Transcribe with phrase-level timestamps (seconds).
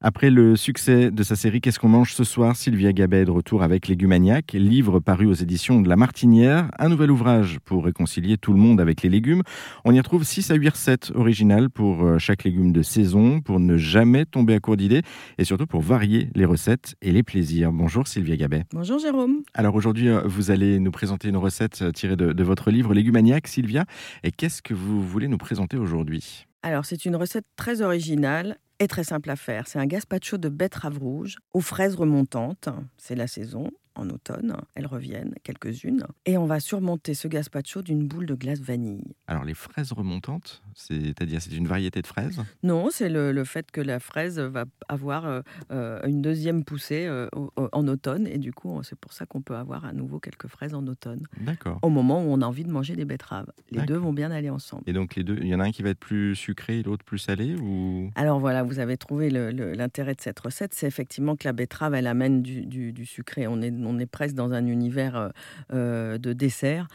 [0.00, 3.32] Après le succès de sa série Qu'est-ce qu'on mange ce soir Sylvia Gabet est de
[3.32, 8.36] retour avec Légumaniac, livre paru aux éditions de La Martinière, un nouvel ouvrage pour réconcilier
[8.36, 9.42] tout le monde avec les légumes.
[9.84, 13.58] On y retrouve 6 à 8 recettes originales pour euh, chaque légume de saison, pour
[13.58, 15.02] ne jamais tomber à court d'idées
[15.36, 17.72] et surtout pour varier les recettes et les plaisirs.
[17.72, 18.66] Bonjour Sylvia Gabet.
[18.72, 19.42] Bonjour Jérôme.
[19.54, 22.94] Alors aujourd'hui, euh, vous allez nous présenter une recette euh, tirée de, de votre livre
[22.94, 23.84] Légumaniac, Sylvia.
[24.22, 26.46] Et qu'est-ce que vous voulez nous présenter aujourd'hui?
[26.62, 29.66] Alors c'est une recette très originale est très simple à faire.
[29.66, 32.68] C'est un gazpacho de betterave rouge aux fraises remontantes.
[32.96, 34.56] C'est la saison en automne.
[34.74, 36.04] Elles reviennent, quelques-unes.
[36.24, 39.14] Et on va surmonter ce gazpacho d'une boule de glace vanille.
[39.26, 42.40] Alors les fraises remontantes, c'est-à-dire c'est une variété de fraises?
[42.62, 45.40] Non, c'est le, fait que la fraise va avoir euh,
[45.70, 47.28] euh, une deuxième poussée euh,
[47.72, 48.26] en automne.
[48.26, 51.22] Et du coup, c'est pour ça qu'on peut avoir à nouveau quelques fraises en automne.
[51.40, 51.78] D'accord.
[51.82, 53.50] Au moment où on a envie de manger des betteraves.
[53.70, 54.82] Les deux vont bien aller ensemble.
[54.86, 56.82] Et donc les deux, il y en a un qui va être plus sucré et
[56.82, 58.10] l'autre plus salé ou?
[58.14, 60.74] Alors voilà, vous avez trouvé l'intérêt de cette recette.
[60.74, 63.46] C'est effectivement que la betterave, elle amène du, du sucré.
[63.46, 65.28] On est on est presque dans un univers euh,
[65.72, 66.88] euh, de dessert.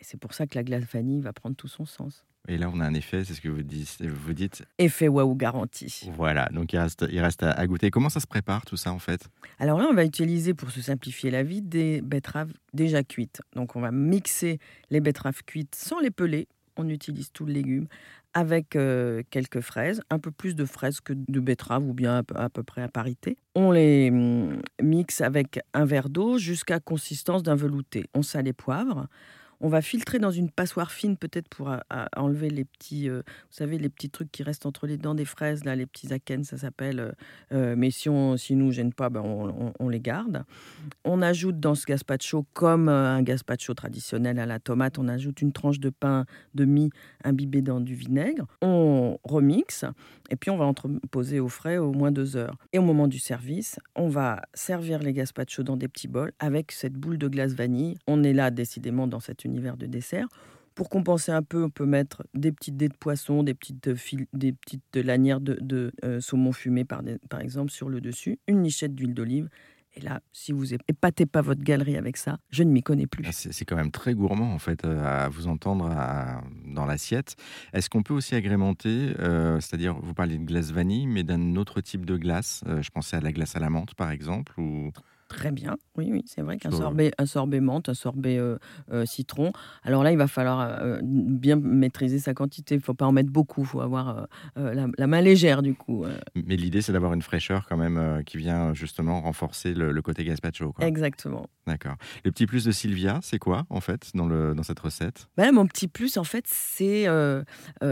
[0.00, 2.24] Et c'est pour ça que la glace vanille va prendre tout son sens.
[2.46, 4.00] Et là, on a un effet, c'est ce que vous dites.
[4.00, 4.64] Vous dites.
[4.78, 6.08] Effet waouh garanti.
[6.16, 7.90] Voilà, donc il reste, il reste à, goûter.
[7.90, 9.28] Comment ça se prépare tout ça en fait?
[9.58, 13.42] Alors là, on va utiliser pour se simplifier la vie des betteraves déjà cuites.
[13.54, 16.48] Donc on va mixer les betteraves cuites sans les peler.
[16.78, 17.86] On utilise tout le légume
[18.34, 22.48] avec euh, quelques fraises, un peu plus de fraises que de betteraves ou bien à
[22.48, 23.36] peu, près à parité.
[23.54, 28.04] On les hum, mixe avec un verre d'eau jusqu'à consistance d'un velouté.
[28.14, 29.08] On sale les poivres.
[29.60, 31.74] On va filtrer dans une passoire fine peut-être pour
[32.16, 35.24] enlever les petits, euh, vous savez, les petits trucs qui restent entre les dents des
[35.24, 37.00] fraises, là, les petits akènes, ça s'appelle.
[37.00, 37.12] Euh,
[37.52, 40.44] euh, mais si on si nous gêne pas, ben on, les garde.
[41.04, 45.52] On ajoute dans ce gazpacho, comme un gazpacho traditionnel à la tomate, on ajoute une
[45.52, 46.90] tranche de pain de mie
[47.24, 48.46] imbibée dans du vinaigre.
[48.62, 49.84] On remixe
[50.30, 52.56] et puis on va entreposer au frais au moins deux heures.
[52.72, 56.70] Et au moment du service, on va servir les gazpacho dans des petits bols avec
[56.70, 57.96] cette boule de glace vanille.
[58.06, 60.28] On est là décidément dans cette univers de dessert.
[60.78, 63.88] Pour compenser un peu, on peut mettre des petites dés de poisson, des petites,
[64.32, 67.02] des petites lanières de, euh, saumon fumé, par,
[67.40, 69.48] exemple, sur le dessus, une nichette d'huile d'olive.
[69.96, 73.24] Et là, si vous épatez pas votre galerie avec ça, je ne m'y connais plus.
[73.26, 75.92] Ah, c'est quand même très gourmand, en fait, euh, à vous entendre
[76.64, 77.34] dans l'assiette.
[77.72, 81.80] Est-ce qu'on peut aussi agrémenter, euh, c'est-à-dire, vous parlez de glace vanille, mais d'un autre
[81.80, 84.92] type de glace Je pensais à la glace à la menthe, par exemple, ou
[85.28, 88.56] Très bien, oui, oui, c'est vrai qu'un sorbet, un sorbet menthe, un sorbet euh,
[88.92, 89.52] euh, citron.
[89.82, 92.76] Alors là, il va falloir euh, bien maîtriser sa quantité.
[92.76, 96.06] Il ne faut pas en mettre beaucoup, il faut avoir la, main légère du coup.
[96.34, 100.72] Mais l'idée, c'est d'avoir une fraîcheur quand même qui vient justement renforcer le, côté gazpacho.
[100.72, 100.86] Quoi.
[100.86, 101.46] Exactement.
[101.66, 101.96] D'accord.
[102.24, 105.28] Le petit plus de Sylvia, c'est quoi en fait dans, le, dans cette recette?
[105.36, 107.06] Ben, Mon petit plus, en fait, c'est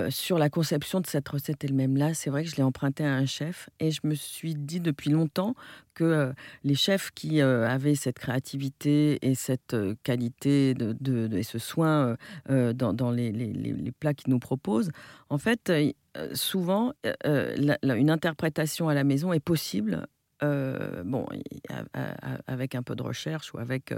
[0.09, 1.99] sur la conception de cette recette elle-même.
[1.99, 4.81] Là, c'est vrai que je l'ai emprunté à un chef et je me suis dit
[4.81, 5.55] depuis longtemps
[5.95, 6.33] que
[6.63, 12.17] les chefs qui euh, avait cette créativité et cette qualité de, et ce soin
[12.51, 14.91] euh, dans, les, les, plats qu'ils nous proposent,
[15.29, 15.73] en fait,
[16.33, 16.93] souvent,
[17.25, 20.07] une interprétation à la maison est possible
[20.43, 21.27] bon,
[22.47, 23.95] avec un peu de recherche ou avec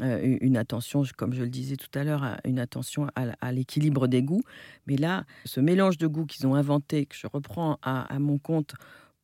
[0.00, 4.42] une attention, comme je le disais tout à l'heure, une attention à, l'équilibre des goûts.
[4.86, 8.74] Mais là, ce mélange de goûts qu'ils ont inventé, que je reprends à, mon compte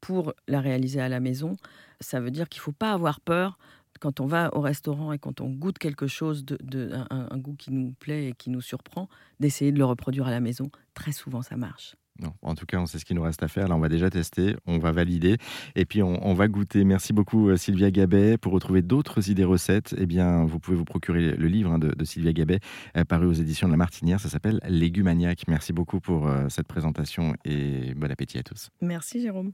[0.00, 1.56] pour la réaliser à la maison,
[2.00, 3.58] ça veut dire qu'il ne faut pas avoir peur
[4.00, 7.70] quand on va au restaurant et quand on goûte quelque chose, de, un, goût qui
[7.70, 9.08] nous plaît et qui nous surprend,
[9.38, 10.70] d'essayer de le reproduire à la maison.
[10.94, 11.96] Très souvent, ça marche.
[12.18, 13.68] Non, en tout cas, on sait ce qu'il nous reste à faire.
[13.68, 15.38] Là, on va déjà tester, on va valider
[15.74, 16.84] et puis on, va goûter.
[16.84, 18.36] Merci beaucoup, euh, Sylvia Gabet.
[18.36, 22.04] Pour retrouver d'autres idées recettes, eh bien, vous pouvez vous procurer le livre hein, de,
[22.04, 22.60] Sylvia Gabet,
[22.96, 24.20] euh, paru aux éditions de La Martinière.
[24.20, 25.44] Ça s'appelle Légumaniac.
[25.48, 28.68] Merci beaucoup pour euh, cette présentation et bon appétit à tous.
[28.82, 29.48] Merci, Jérôme.